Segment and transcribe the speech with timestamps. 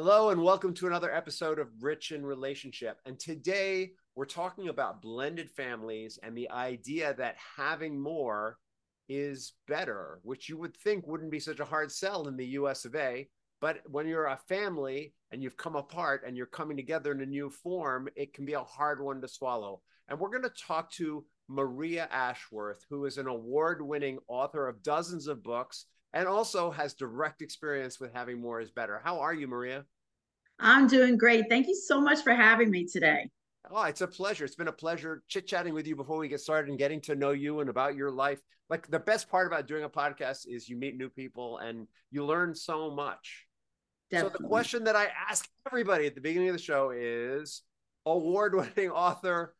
[0.00, 2.98] Hello, and welcome to another episode of Rich in Relationship.
[3.04, 8.58] And today we're talking about blended families and the idea that having more
[9.08, 12.84] is better, which you would think wouldn't be such a hard sell in the US
[12.84, 13.28] of A.
[13.60, 17.26] But when you're a family and you've come apart and you're coming together in a
[17.26, 19.80] new form, it can be a hard one to swallow.
[20.08, 24.84] And we're going to talk to Maria Ashworth, who is an award winning author of
[24.84, 29.00] dozens of books and also has direct experience with having more is better.
[29.02, 29.84] How are you, Maria?
[30.58, 31.44] I'm doing great.
[31.48, 33.30] Thank you so much for having me today.
[33.70, 34.44] Oh, it's a pleasure.
[34.44, 37.14] It's been a pleasure chit chatting with you before we get started and getting to
[37.14, 38.40] know you and about your life.
[38.70, 42.24] Like the best part about doing a podcast is you meet new people and you
[42.24, 43.46] learn so much.
[44.10, 44.36] Definitely.
[44.38, 47.62] So the question that I ask everybody at the beginning of the show is
[48.06, 49.54] award-winning author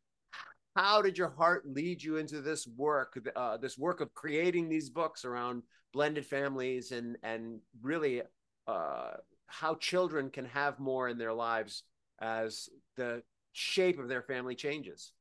[0.79, 4.89] how did your heart lead you into this work uh, this work of creating these
[4.89, 8.23] books around blended families and and really
[8.69, 9.11] uh,
[9.49, 11.83] how children can have more in their lives
[12.21, 13.21] as the
[13.53, 15.13] shape of their family changes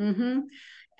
[0.00, 0.42] mm-hmm.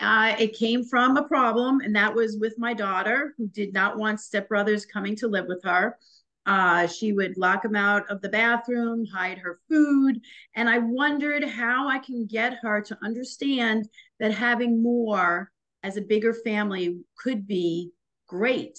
[0.00, 3.96] uh, it came from a problem and that was with my daughter who did not
[3.96, 5.96] want stepbrothers coming to live with her
[6.46, 10.20] uh, she would lock him out of the bathroom, hide her food.
[10.54, 13.88] And I wondered how I can get her to understand
[14.18, 15.50] that having more
[15.82, 17.90] as a bigger family could be
[18.26, 18.78] great.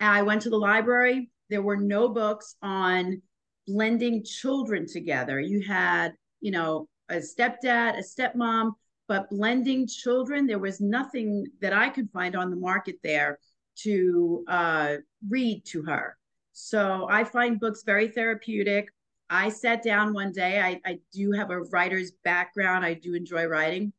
[0.00, 1.30] I went to the library.
[1.48, 3.22] There were no books on
[3.66, 5.40] blending children together.
[5.40, 8.72] You had, you know, a stepdad, a stepmom,
[9.08, 13.38] but blending children, there was nothing that I could find on the market there
[13.82, 14.96] to uh,
[15.28, 16.16] read to her.
[16.58, 18.88] So I find books very therapeutic.
[19.28, 20.58] I sat down one day.
[20.58, 22.82] I, I do have a writer's background.
[22.82, 23.92] I do enjoy writing.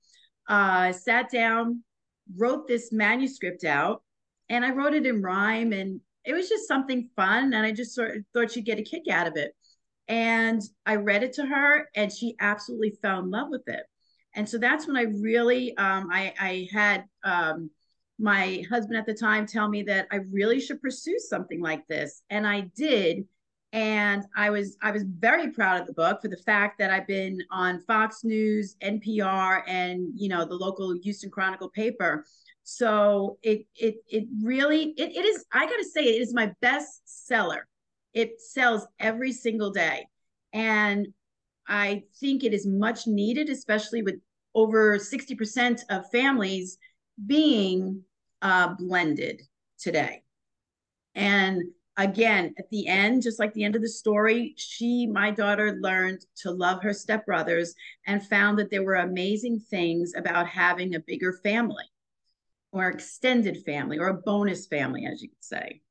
[0.49, 1.83] Uh, sat down,
[2.35, 4.01] wrote this manuscript out,
[4.49, 5.71] and I wrote it in rhyme.
[5.71, 7.53] And it was just something fun.
[7.53, 9.51] And I just sort of thought she'd get a kick out of it.
[10.07, 13.83] And I read it to her, and she absolutely fell in love with it.
[14.33, 17.69] And so that's when I really, um, I, I had um,
[18.19, 22.23] my husband at the time tell me that I really should pursue something like this.
[22.29, 23.25] And I did.
[23.73, 27.05] And I was I was very proud of the book for the fact that I've
[27.05, 32.25] been on Fox News, NPR, and you know the local Houston Chronicle paper.
[32.63, 37.01] So it it it really it, it is I gotta say it is my best
[37.27, 37.67] seller.
[38.13, 40.07] It sells every single day.
[40.53, 41.09] And
[41.67, 44.15] I think it is much needed, especially with
[44.55, 46.77] over 60% of families
[47.25, 48.03] being
[48.41, 49.41] uh, blended
[49.79, 50.23] today.
[51.15, 51.63] And
[51.97, 56.25] again, at the end, just like the end of the story, she, my daughter, learned
[56.43, 57.69] to love her stepbrothers
[58.05, 61.85] and found that there were amazing things about having a bigger family
[62.71, 65.81] or extended family or a bonus family, as you could say.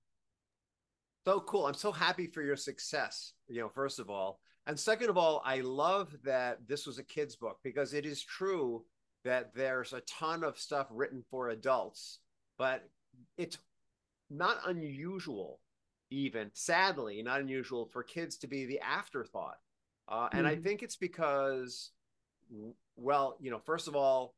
[1.27, 1.67] So cool.
[1.67, 4.39] I'm so happy for your success, you know, first of all.
[4.69, 8.23] And second of all, I love that this was a kid's book because it is
[8.23, 8.85] true
[9.27, 12.21] that there's a ton of stuff written for adults
[12.59, 12.89] but
[13.37, 13.59] it's
[14.31, 15.61] not unusual
[16.11, 19.57] even sadly not unusual for kids to be the afterthought
[20.09, 20.59] uh, and mm-hmm.
[20.59, 21.91] i think it's because
[22.97, 24.35] well you know first of all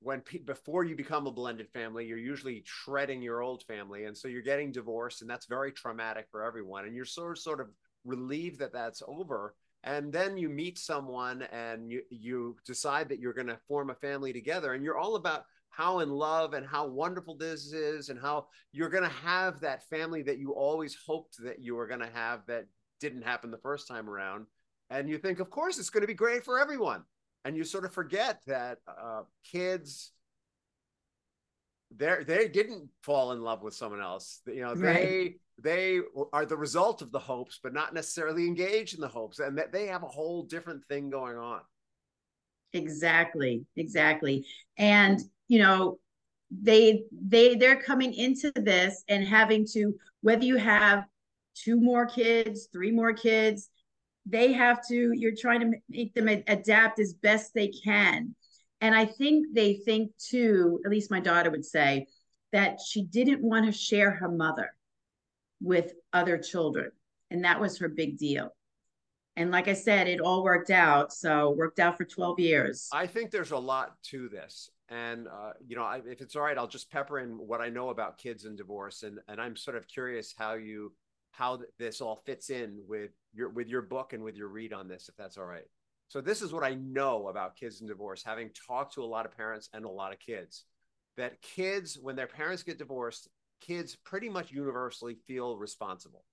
[0.00, 4.16] when pe- before you become a blended family you're usually shredding your old family and
[4.16, 7.60] so you're getting divorced and that's very traumatic for everyone and you're sort of sort
[7.60, 7.68] of
[8.04, 13.32] relieved that that's over and then you meet someone and you you decide that you're
[13.32, 16.86] going to form a family together and you're all about how in love and how
[16.86, 21.36] wonderful this is and how you're going to have that family that you always hoped
[21.42, 22.66] that you were going to have that
[23.00, 24.46] didn't happen the first time around.
[24.90, 27.04] And you think of course it's going to be great for everyone.
[27.44, 30.10] And you sort of forget that uh, kids
[31.96, 34.40] they they didn't fall in love with someone else.
[34.46, 35.34] You know right.
[35.62, 36.00] They
[36.32, 39.72] are the result of the hopes but not necessarily engaged in the hopes and that
[39.72, 41.60] they have a whole different thing going on.
[42.72, 44.46] Exactly exactly.
[44.76, 45.98] And you know
[46.50, 51.04] they they they're coming into this and having to whether you have
[51.54, 53.68] two more kids three more kids
[54.26, 58.34] they have to you're trying to make them adapt as best they can.
[58.80, 62.06] And i think they think too at least my daughter would say
[62.52, 64.70] that she didn't want to share her mother
[65.60, 66.90] with other children.
[67.30, 68.50] And that was her big deal.
[69.36, 71.12] And like i said it all worked out.
[71.12, 72.88] So worked out for 12 years.
[72.92, 74.70] I think there's a lot to this.
[74.88, 77.68] And uh, you know I, if it's all right i'll just pepper in what i
[77.68, 79.02] know about kids and divorce.
[79.02, 80.92] And and i'm sort of curious how you
[81.30, 84.88] how this all fits in with your with your book and with your read on
[84.88, 85.66] this if that's all right.
[86.08, 89.26] So this is what i know about kids and divorce having talked to a lot
[89.26, 90.64] of parents and a lot of kids
[91.18, 93.28] that kids when their parents get divorced
[93.60, 96.24] kids pretty much universally feel responsible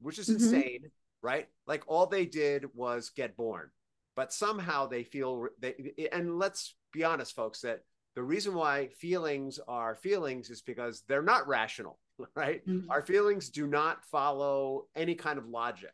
[0.00, 0.42] which is mm-hmm.
[0.42, 0.90] insane
[1.22, 1.48] right?
[1.66, 3.70] Like all they did was get born,
[4.16, 6.08] but somehow they feel they.
[6.12, 7.80] And let's be honest, folks, that
[8.14, 11.98] the reason why feelings are feelings is because they're not rational,
[12.36, 12.66] right?
[12.66, 12.90] Mm-hmm.
[12.90, 15.92] Our feelings do not follow any kind of logic.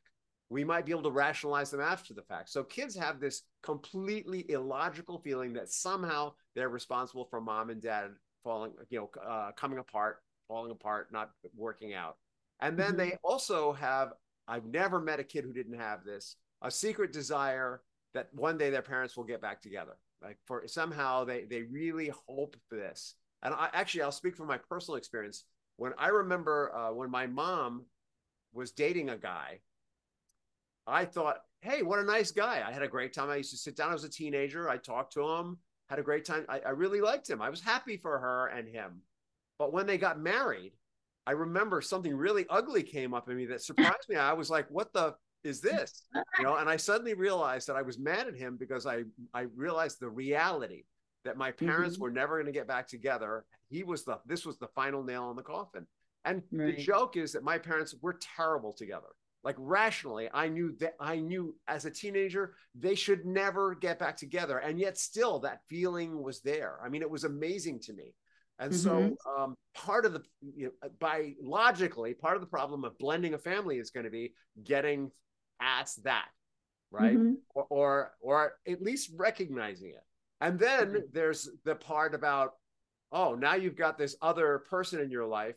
[0.51, 2.49] We might be able to rationalize them after the fact.
[2.49, 8.13] So kids have this completely illogical feeling that somehow they're responsible for mom and dad
[8.43, 12.17] falling, you know, uh, coming apart, falling apart, not working out.
[12.61, 13.11] And then mm-hmm.
[13.11, 14.15] they also have,
[14.49, 17.83] I've never met a kid who didn't have this, a secret desire
[18.15, 19.97] that one day their parents will get back together.
[20.23, 23.15] Like for somehow they they really hope for this.
[23.43, 25.45] And I actually I'll speak from my personal experience.
[25.77, 27.85] When I remember uh, when my mom
[28.53, 29.61] was dating a guy,
[30.87, 32.65] I thought, hey, what a nice guy.
[32.67, 33.31] I had a great time.
[33.31, 34.69] I used to sit down as a teenager.
[34.69, 35.59] I talked to him,
[35.89, 36.47] had a great time.
[36.49, 37.41] I, I really liked him.
[37.41, 39.03] I was happy for her and him.
[39.59, 40.73] But when they got married,
[41.27, 44.17] I remember something really ugly came up in me that surprised me.
[44.17, 45.15] I was like, what the
[45.45, 46.05] is this?
[46.39, 49.03] You know, and I suddenly realized that I was mad at him because I
[49.35, 50.85] I realized the reality
[51.25, 52.05] that my parents mm-hmm.
[52.05, 53.45] were never going to get back together.
[53.69, 55.87] He was the this was the final nail in the coffin.
[56.25, 56.77] And right.
[56.77, 59.09] the joke is that my parents were terrible together.
[59.45, 64.17] Like rationally, I knew that I knew as a teenager they should never get back
[64.17, 66.79] together, and yet still that feeling was there.
[66.85, 68.15] I mean, it was amazing to me.
[68.59, 69.15] And mm-hmm.
[69.15, 73.35] so, um, part of the, you know, by logically, part of the problem of blending
[73.35, 74.33] a family is going to be
[74.65, 75.11] getting
[75.61, 76.29] past that,
[76.91, 77.17] right?
[77.17, 77.35] Mm-hmm.
[77.55, 80.05] Or, or, or at least recognizing it.
[80.41, 80.99] And then mm-hmm.
[81.13, 82.53] there's the part about,
[83.13, 85.57] oh, now you've got this other person in your life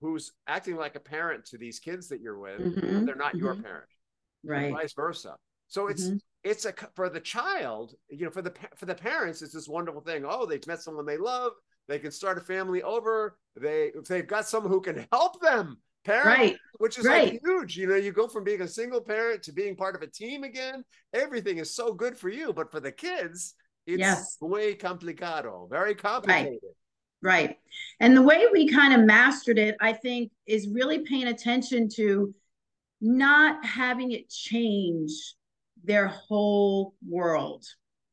[0.00, 2.60] who's acting like a parent to these kids that you're with.
[2.60, 3.06] Mm-hmm.
[3.06, 3.62] They're not your mm-hmm.
[3.62, 3.88] parent,
[4.44, 4.72] right?
[4.72, 5.36] vice versa.
[5.68, 6.16] So it's mm-hmm.
[6.44, 10.02] it's a for the child, you know, for the for the parents, it's this wonderful
[10.02, 10.24] thing.
[10.26, 11.52] Oh, they've met someone they love
[11.88, 13.36] they can start a family over.
[13.56, 16.56] They if they've got someone who can help them parent, right.
[16.78, 17.32] which is right.
[17.32, 17.76] like huge.
[17.76, 20.44] You know, you go from being a single parent to being part of a team
[20.44, 20.84] again.
[21.12, 23.54] Everything is so good for you, but for the kids,
[23.86, 24.38] it's yes.
[24.40, 26.58] muy complicado, very complicated.
[27.22, 27.48] Right.
[27.48, 27.58] right.
[28.00, 32.34] And the way we kind of mastered it, I think, is really paying attention to
[33.00, 35.34] not having it change
[35.84, 37.64] their whole world.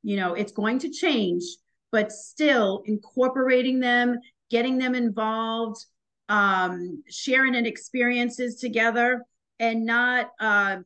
[0.02, 1.44] You know, it's going to change,
[1.92, 4.20] but still incorporating them,
[4.50, 5.86] getting them involved,
[6.28, 9.24] um, sharing and experiences together,
[9.60, 10.78] and not uh,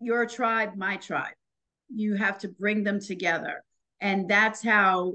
[0.00, 1.34] your tribe, my tribe.
[1.94, 3.64] You have to bring them together.
[4.00, 5.14] And that's how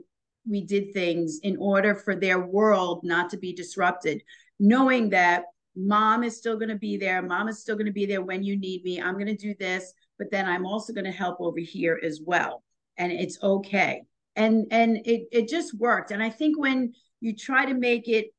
[0.50, 4.24] we did things in order for their world not to be disrupted,
[4.60, 5.44] knowing that
[5.76, 7.22] mom is still going to be there.
[7.22, 9.00] Mom is still going to be there when you need me.
[9.00, 12.22] I'm going to do this, but then I'm also going to help over here as
[12.26, 12.64] well.
[12.98, 14.02] And it's okay
[14.36, 16.12] and and it it just worked.
[16.12, 18.34] And i think when you try to make it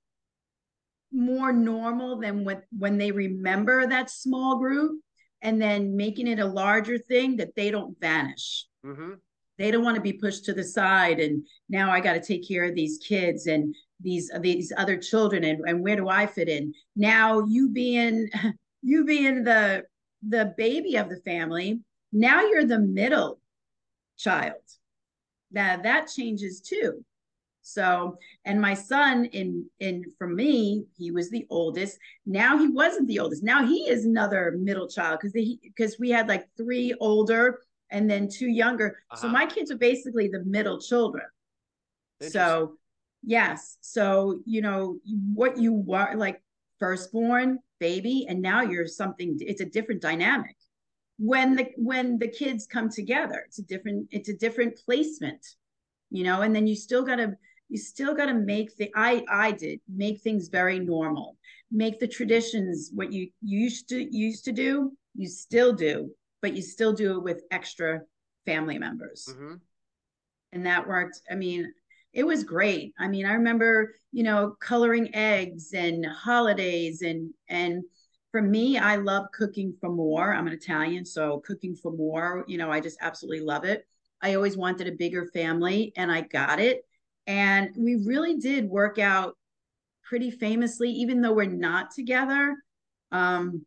[1.12, 5.00] more normal than when when they remember that small group
[5.42, 8.66] and then making it a larger thing that they don't vanish.
[8.84, 9.12] Mm-hmm.
[9.58, 12.48] they don't want to be pushed to the side and now i got to take
[12.48, 16.48] care of these kids and these these other children and, and where do i fit
[16.48, 16.74] in?
[16.96, 18.28] Now you being
[18.82, 19.84] you being the
[20.26, 21.80] the baby of the family
[22.12, 23.38] now you're the middle
[24.18, 24.62] child
[25.52, 27.04] that that changes too.
[27.62, 31.98] So and my son in in for me he was the oldest.
[32.26, 33.42] Now he wasn't the oldest.
[33.42, 37.60] Now he is another middle child because he because we had like three older
[37.90, 38.98] and then two younger.
[39.10, 39.22] Uh-huh.
[39.22, 41.26] so my kids are basically the middle children.
[42.20, 42.78] So
[43.22, 43.78] yes.
[43.80, 44.98] So you know
[45.34, 46.42] what you were like
[46.78, 50.56] firstborn baby and now you're something it's a different dynamic
[51.18, 55.44] when the when the kids come together it's a different it's a different placement
[56.10, 57.32] you know and then you still got to
[57.68, 61.36] you still got to make the i i did make things very normal.
[61.74, 66.10] Make the traditions what you, you used to used to do you still do
[66.42, 68.02] but you still do it with extra
[68.44, 69.26] family members.
[69.30, 69.54] Mm-hmm.
[70.52, 71.72] and that worked i mean
[72.12, 72.92] it was great.
[72.98, 77.82] I mean i remember you know coloring eggs and holidays and and
[78.32, 80.34] for me, I love cooking for more.
[80.34, 83.86] I'm an Italian, so cooking for more, you know, I just absolutely love it.
[84.22, 86.86] I always wanted a bigger family and I got it.
[87.26, 89.36] And we really did work out
[90.02, 92.56] pretty famously, even though we're not together.
[93.12, 93.66] Um,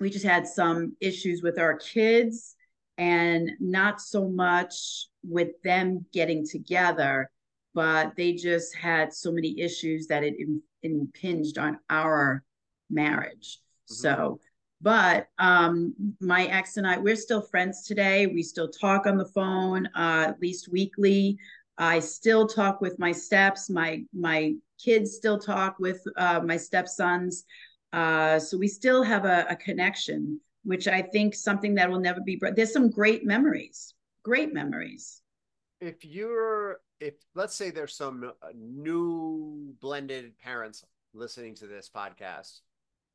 [0.00, 2.56] we just had some issues with our kids
[2.98, 7.30] and not so much with them getting together,
[7.74, 10.34] but they just had so many issues that it
[10.82, 12.42] impinged on our
[12.90, 13.60] marriage.
[13.90, 14.02] Mm-hmm.
[14.02, 14.40] So,
[14.80, 18.26] but um, my ex and I, we're still friends today.
[18.26, 21.38] We still talk on the phone, uh, at least weekly.
[21.78, 23.68] I still talk with my steps.
[23.70, 27.44] My my kids still talk with uh, my stepsons.
[27.92, 30.40] Uh, so we still have a, a connection.
[30.64, 32.40] which I think something that will never be.
[32.54, 35.22] There's some great memories, great memories.
[35.80, 42.60] If you're, if let's say there's some uh, new blended parents listening to this podcast,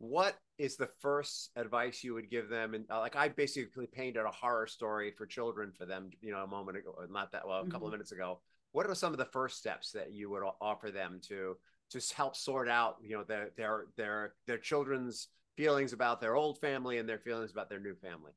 [0.09, 2.73] what is the first advice you would give them?
[2.73, 6.43] And uh, like I basically painted a horror story for children for them, you know,
[6.43, 7.87] a moment ago, not that well, a couple mm-hmm.
[7.87, 8.39] of minutes ago.
[8.71, 11.57] What are some of the first steps that you would offer them to
[11.91, 16.59] just help sort out, you know, their their their their children's feelings about their old
[16.59, 18.31] family and their feelings about their new family?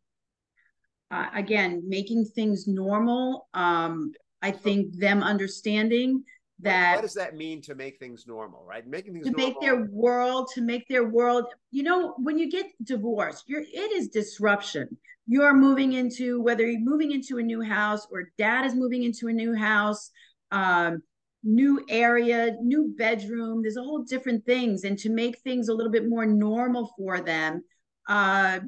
[1.10, 3.48] Uh, again, making things normal.
[3.54, 6.22] Um, I think them understanding
[6.60, 9.48] that what does that mean to make things normal right making things to normal.
[9.48, 13.92] make their world to make their world you know when you get divorced you're it
[13.92, 14.88] is disruption
[15.26, 19.28] you're moving into whether you're moving into a new house or dad is moving into
[19.28, 20.10] a new house
[20.50, 21.02] um,
[21.44, 25.92] new area new bedroom there's a whole different things and to make things a little
[25.92, 27.62] bit more normal for them
[28.08, 28.58] uh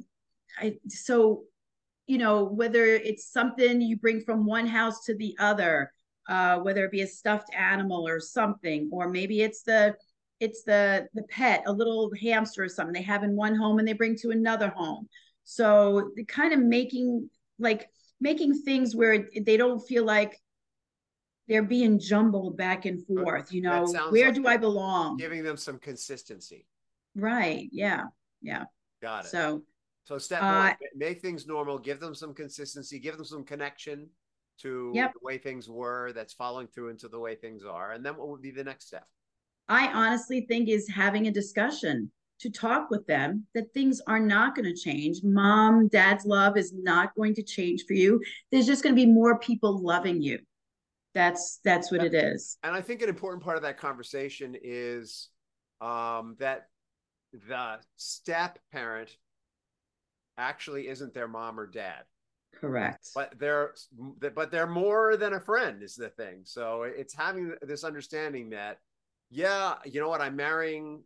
[0.58, 1.44] I, so
[2.06, 5.92] you know whether it's something you bring from one house to the other
[6.30, 9.96] uh, whether it be a stuffed animal or something, or maybe it's the
[10.38, 13.86] it's the the pet, a little hamster or something they have in one home and
[13.86, 15.08] they bring to another home.
[15.44, 20.40] So the kind of making like making things where they don't feel like
[21.48, 23.52] they're being jumbled back and forth.
[23.52, 25.16] You know, where like do I belong?
[25.16, 26.64] Giving them some consistency.
[27.16, 27.68] Right.
[27.72, 28.04] Yeah.
[28.40, 28.66] Yeah.
[29.02, 29.28] Got it.
[29.28, 29.64] So
[30.04, 34.08] so step uh, one, make things normal, give them some consistency, give them some connection
[34.62, 35.12] to yep.
[35.12, 38.28] the way things were that's following through into the way things are and then what
[38.28, 39.06] would be the next step?
[39.68, 44.56] I honestly think is having a discussion to talk with them that things are not
[44.56, 45.20] going to change.
[45.22, 48.20] Mom dad's love is not going to change for you.
[48.50, 50.38] There's just going to be more people loving you.
[51.14, 52.56] That's that's what it is.
[52.62, 55.28] And i think an important part of that conversation is
[55.80, 56.66] um, that
[57.32, 59.10] the step parent
[60.38, 62.04] actually isn't their mom or dad
[62.54, 63.10] Correct.
[63.14, 63.74] But they're
[64.34, 66.42] but they're more than a friend is the thing.
[66.44, 68.78] So it's having this understanding that
[69.30, 71.02] yeah, you know what, I'm marrying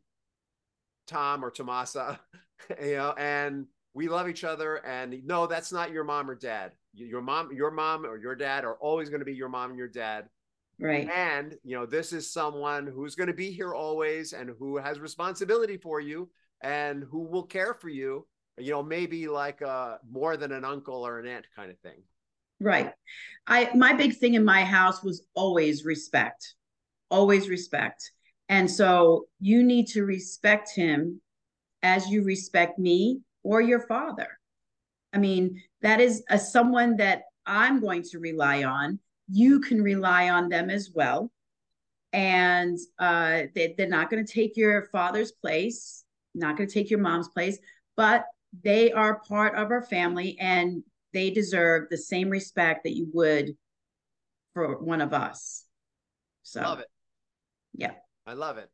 [1.06, 2.18] Tom or Tomasa,
[2.82, 6.72] you know, and we love each other and no, that's not your mom or dad.
[6.94, 9.78] Your mom your mom or your dad are always going to be your mom and
[9.78, 10.28] your dad.
[10.80, 11.08] Right.
[11.08, 14.98] And, you know, this is someone who's going to be here always and who has
[14.98, 16.30] responsibility for you
[16.62, 18.26] and who will care for you
[18.58, 22.02] you know maybe like uh more than an uncle or an aunt kind of thing.
[22.60, 22.92] Right.
[23.46, 26.54] I my big thing in my house was always respect
[27.10, 28.10] always respect.
[28.48, 31.20] And so you need to respect him
[31.82, 34.28] as you respect me or your father.
[35.12, 40.28] I mean that is a someone that i'm going to rely on you can rely
[40.28, 41.30] on them as well.
[42.12, 46.90] And uh, they, they're not going to take your father's place not going to take
[46.90, 47.58] your mom's place
[47.96, 48.24] but
[48.62, 50.82] they are part of our family and
[51.12, 53.56] they deserve the same respect that you would
[54.52, 55.64] for one of us.
[56.42, 56.88] So love it.
[57.74, 57.92] Yeah.
[58.26, 58.70] I love it.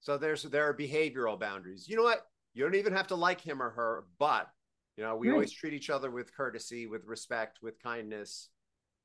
[0.00, 1.88] So there's there are behavioral boundaries.
[1.88, 2.26] You know what?
[2.54, 4.48] You don't even have to like him or her, but
[4.96, 5.34] you know, we right.
[5.34, 8.48] always treat each other with courtesy, with respect, with kindness.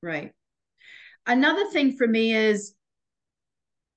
[0.02, 0.34] Right.
[1.26, 2.76] Another thing for me is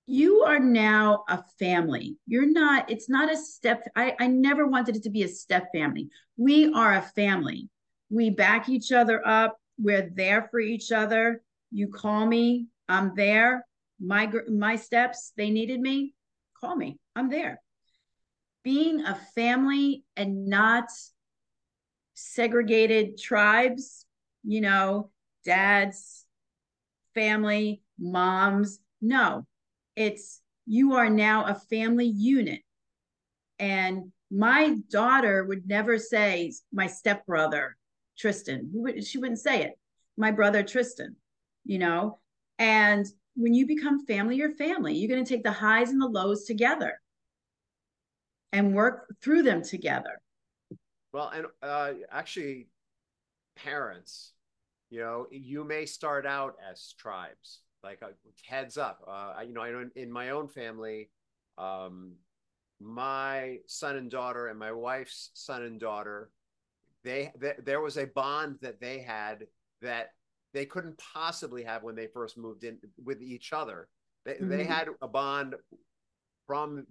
[0.09, 2.17] you are now a family.
[2.27, 3.87] You're not, it's not a step.
[3.95, 6.09] I, I never wanted it to be a step family.
[6.38, 7.69] We are a family.
[8.09, 9.59] We back each other up.
[9.79, 11.43] We're there for each other.
[11.71, 13.67] You call me, I'm there.
[14.00, 16.15] My my steps, they needed me.
[16.59, 16.99] Call me.
[17.15, 17.61] I'm there.
[18.65, 20.88] Being a family and not
[22.15, 24.07] segregated tribes,
[24.43, 25.11] you know,
[25.45, 26.25] dads,
[27.15, 28.81] family, moms.
[29.03, 29.47] No,
[29.99, 32.61] it's you are now a family unit.
[33.59, 37.76] And my daughter would never say my stepbrother,
[38.17, 38.71] Tristan.
[39.02, 39.73] She wouldn't say it.
[40.17, 41.17] My brother, Tristan,
[41.64, 42.21] you know?
[42.61, 44.95] And when you become family, you're family.
[44.95, 47.00] You're going to take the highs and the lows together
[48.52, 50.21] and work through them together.
[51.12, 52.69] Well, and uh, actually,
[53.57, 54.33] parents,
[54.90, 58.08] you know, you may start out as tribes like uh,
[58.44, 61.11] heads up uh, you know i know in, in my own family
[61.56, 62.12] um,
[62.80, 66.30] my son and daughter and my wife's son and daughter
[67.04, 69.47] they, they there was a bond that they had
[69.82, 70.11] that
[70.54, 73.88] they couldn't possibly have when they first moved in with each other
[74.25, 74.49] they, mm-hmm.
[74.49, 75.54] they had a bond
[76.47, 76.87] from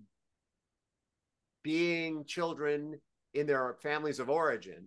[1.64, 3.00] being children
[3.34, 4.86] in their families of origin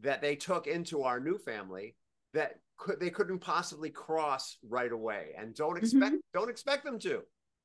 [0.00, 1.94] that they took into our new family
[2.32, 5.84] that could they couldn't possibly cross right away and don't mm-hmm.
[5.84, 6.38] expect mm-hmm.
[6.38, 7.20] don't expect them to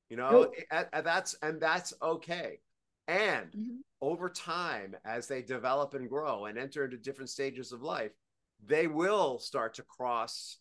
[0.09, 0.55] you know nope.
[0.91, 2.59] that's and that's okay
[3.07, 3.75] And mm-hmm.
[4.01, 8.11] over time, as they develop and grow and enter into different stages of life,
[8.65, 10.57] they will start to cross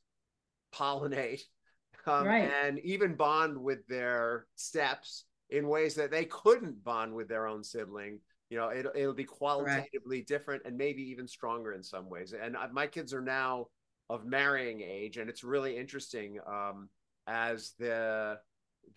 [0.75, 1.43] pollinate
[2.07, 2.51] um, right.
[2.65, 7.65] and even bond with their steps in ways that they couldn't bond with their own
[7.65, 8.21] sibling.
[8.51, 10.27] You know, it, it'll be qualitatively right.
[10.27, 12.35] different and maybe even stronger in some ways.
[12.39, 13.69] And my kids are now
[14.11, 16.89] of marrying age, and it's really interesting um,
[17.27, 18.39] as the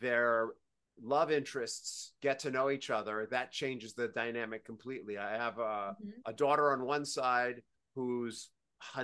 [0.02, 0.50] their
[1.02, 3.28] love interests get to know each other.
[3.30, 5.18] That changes the dynamic completely.
[5.18, 6.10] I have a, mm-hmm.
[6.26, 7.62] a daughter on one side
[7.96, 8.50] whose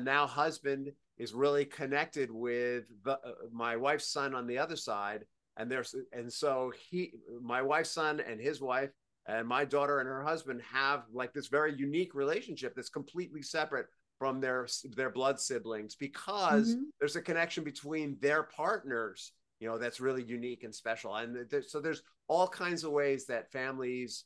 [0.01, 5.25] now husband is really connected with the, uh, my wife's son on the other side
[5.57, 8.89] and there's and so he my wife's son and his wife
[9.27, 13.87] and my daughter and her husband have like this very unique relationship that's completely separate
[14.17, 16.83] from their their blood siblings because mm-hmm.
[16.99, 21.79] there's a connection between their partners you know that's really unique and special and so
[21.79, 24.25] there's all kinds of ways that families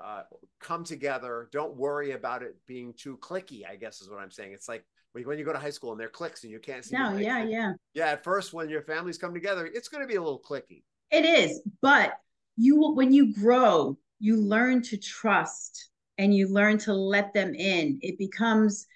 [0.00, 0.22] uh,
[0.60, 4.52] come together don't worry about it being too clicky i guess is what i'm saying
[4.52, 4.84] it's like
[5.24, 6.96] when you go to high school and they're cliques and you can't see.
[6.96, 7.72] No, yeah, yeah.
[7.94, 10.82] Yeah, at first when your families come together, it's going to be a little clicky.
[11.10, 12.12] It is, but
[12.56, 17.98] you when you grow, you learn to trust and you learn to let them in.
[18.02, 18.86] It becomes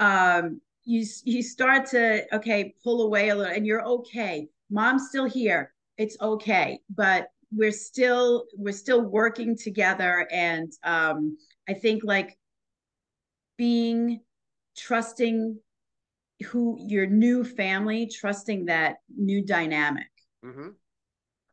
[0.00, 4.48] um you you start to okay, pull away a little and you're okay.
[4.70, 5.72] Mom's still here.
[5.98, 11.38] It's okay, but we're still we're still working together and um
[11.68, 12.38] I think like
[13.56, 14.20] being
[14.76, 15.58] trusting
[16.44, 20.10] who your new family, trusting that new dynamic.
[20.44, 20.68] Mm-hmm.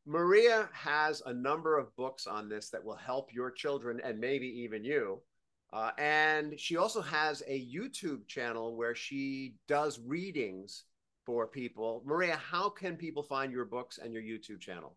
[0.06, 4.48] Maria has a number of books on this that will help your children and maybe
[4.48, 5.22] even you.
[5.74, 10.84] Uh, and she also has a YouTube channel where she does readings
[11.26, 12.04] for people.
[12.06, 14.96] Maria, how can people find your books and your YouTube channel?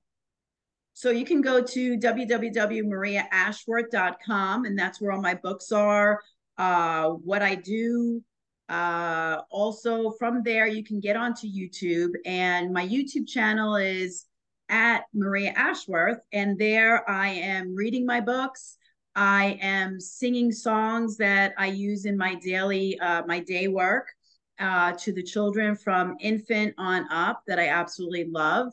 [0.92, 6.20] So you can go to www.mariaashworth.com, and that's where all my books are
[6.58, 8.22] uh, what I do.
[8.68, 14.26] Uh, also, from there, you can get onto YouTube, and my YouTube channel is
[14.68, 18.76] at Maria Ashworth, and there I am reading my books.
[19.16, 24.12] I am singing songs that I use in my daily, uh, my day work
[24.60, 28.72] uh, to the children from infant on up that I absolutely love.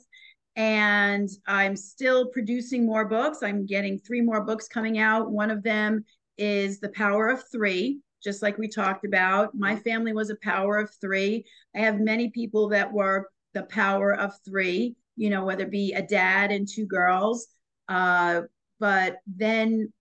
[0.58, 3.40] And I'm still producing more books.
[3.42, 5.32] I'm getting three more books coming out.
[5.32, 6.04] One of them
[6.38, 9.56] is the power of three, just like we talked about.
[9.56, 11.46] My family was a power of three.
[11.74, 15.94] I have many people that were the power of three, you know, whether it be
[15.94, 17.48] a dad and two girls.
[17.88, 18.42] Uh,
[18.80, 19.92] but then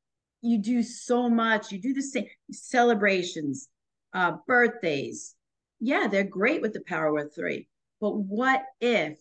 [0.43, 1.73] you do so much.
[1.73, 3.69] You do the same celebrations,
[4.13, 5.35] uh, birthdays.
[5.81, 7.69] Yeah, they're great with the power of three.
[8.01, 9.19] But what if,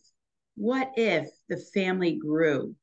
[0.55, 2.75] what if the family grew?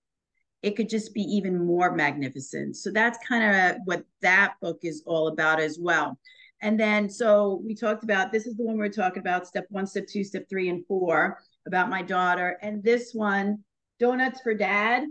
[0.62, 2.77] it could just be even more magnificent.
[2.77, 6.18] So that's kind of what that book is all about as well.
[6.61, 9.87] And then, so we talked about this is the one we're talking about step one,
[9.87, 12.59] step two, step three, and four about my daughter.
[12.62, 13.62] And this one,
[14.01, 15.05] Donuts for Dad.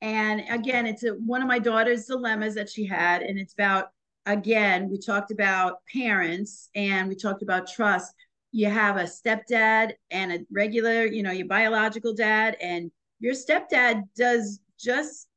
[0.00, 3.22] And again, it's a, one of my daughter's dilemmas that she had.
[3.22, 3.88] And it's about,
[4.26, 8.14] again, we talked about parents and we talked about trust.
[8.52, 14.02] You have a stepdad and a regular, you know, your biological dad, and your stepdad
[14.16, 15.28] does just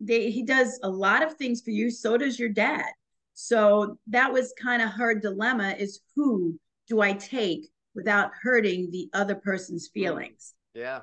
[0.00, 2.86] they he does a lot of things for you so does your dad
[3.34, 9.08] so that was kind of her dilemma is who do i take without hurting the
[9.12, 11.00] other person's feelings yeah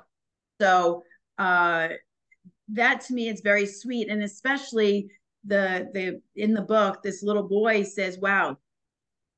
[0.60, 1.02] so
[1.38, 1.88] uh
[2.68, 5.10] that to me is very sweet and especially
[5.44, 8.56] the the in the book this little boy says wow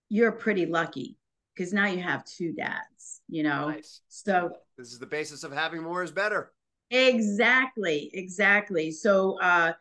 [0.08, 1.16] you're pretty lucky
[1.54, 4.02] because now you have two dads you know nice.
[4.08, 6.52] so this is the basis of having more is better
[6.90, 8.90] Exactly, exactly.
[8.90, 9.72] So uh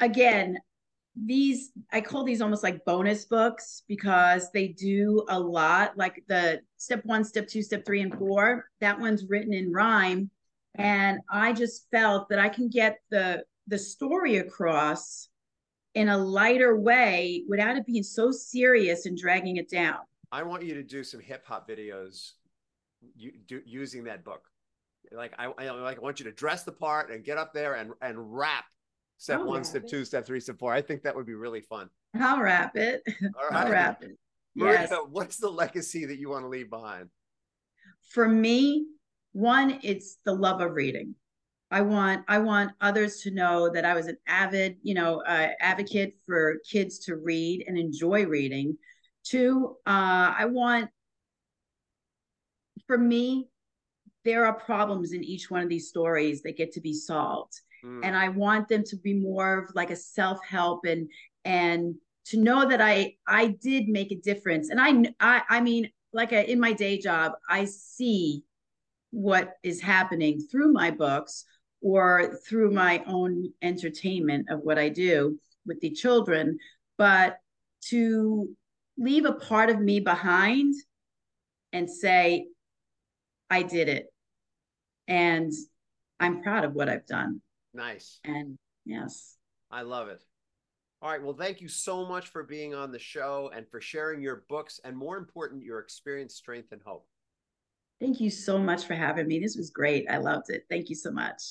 [0.00, 0.58] again,
[1.14, 6.60] these I call these almost like bonus books because they do a lot like the
[6.76, 8.64] step 1, step 2, step 3 and 4.
[8.80, 10.30] That one's written in rhyme
[10.74, 15.28] and I just felt that I can get the the story across
[15.94, 19.98] in a lighter way without it being so serious and dragging it down.
[20.30, 22.32] I want you to do some hip hop videos
[23.16, 24.42] you, do, using that book
[25.12, 27.74] like I, I like I want you to dress the part and get up there
[27.74, 28.64] and and rap
[29.18, 30.72] step oh, one, step two, step three, step four.
[30.72, 31.90] I think that would be really fun.
[32.18, 33.02] I'll rap it.
[33.22, 33.64] All right.
[33.64, 34.16] I'll rap it.
[34.54, 34.92] Yes.
[35.10, 37.10] what's the legacy that you want to leave behind?
[38.10, 38.86] For me,
[39.38, 41.14] one, it's the love of reading.
[41.70, 45.50] I want I want others to know that I was an avid, you know, uh,
[45.60, 48.76] advocate for kids to read and enjoy reading.
[49.22, 50.90] Two, uh, I want
[52.86, 53.48] for me
[54.24, 57.60] there are problems in each one of these stories that get to be solved.
[57.84, 58.00] Mm.
[58.02, 61.08] And I want them to be more of like a self-help and
[61.44, 61.94] and
[62.26, 64.70] to know that I I did make a difference.
[64.70, 68.42] And I I I mean, like a, in my day job, I see
[69.10, 71.44] what is happening through my books
[71.80, 76.58] or through my own entertainment of what I do with the children.
[76.96, 77.38] But
[77.86, 78.48] to
[78.96, 80.74] leave a part of me behind
[81.72, 82.48] and say,
[83.48, 84.06] I did it.
[85.06, 85.52] And
[86.20, 87.40] I'm proud of what I've done.
[87.72, 88.18] Nice.
[88.24, 89.36] And yes.
[89.70, 90.22] I love it.
[91.00, 91.22] All right.
[91.22, 94.80] Well, thank you so much for being on the show and for sharing your books
[94.82, 97.06] and more important, your experience, strength, and hope.
[98.00, 99.40] Thank you so much for having me.
[99.40, 100.06] This was great.
[100.08, 100.64] I loved it.
[100.70, 101.42] Thank you so much.